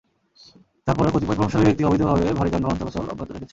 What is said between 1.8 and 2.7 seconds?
অবৈধভাবে ভারী